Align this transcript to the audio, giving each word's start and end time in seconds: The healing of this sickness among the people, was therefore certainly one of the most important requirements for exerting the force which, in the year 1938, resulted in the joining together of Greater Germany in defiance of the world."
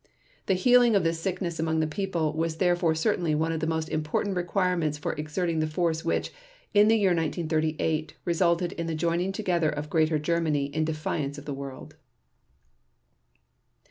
The 0.47 0.55
healing 0.55 0.95
of 0.95 1.03
this 1.03 1.19
sickness 1.19 1.59
among 1.59 1.79
the 1.79 1.85
people, 1.85 2.33
was 2.33 2.57
therefore 2.57 2.95
certainly 2.95 3.35
one 3.35 3.51
of 3.51 3.59
the 3.59 3.67
most 3.67 3.87
important 3.89 4.35
requirements 4.35 4.97
for 4.97 5.13
exerting 5.13 5.59
the 5.59 5.67
force 5.67 6.03
which, 6.03 6.31
in 6.73 6.87
the 6.87 6.97
year 6.97 7.11
1938, 7.11 8.15
resulted 8.25 8.71
in 8.71 8.87
the 8.87 8.95
joining 8.95 9.31
together 9.31 9.69
of 9.69 9.91
Greater 9.91 10.17
Germany 10.17 10.73
in 10.73 10.85
defiance 10.85 11.37
of 11.37 11.45
the 11.45 11.53
world." 11.53 11.97